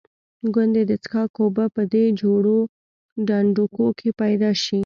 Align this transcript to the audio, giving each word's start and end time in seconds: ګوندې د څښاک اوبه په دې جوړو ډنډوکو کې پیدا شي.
ګوندې 0.53 0.83
د 0.89 0.91
څښاک 1.03 1.31
اوبه 1.41 1.65
په 1.75 1.81
دې 1.93 2.05
جوړو 2.21 2.57
ډنډوکو 3.27 3.87
کې 3.99 4.09
پیدا 4.21 4.51
شي. 4.63 4.79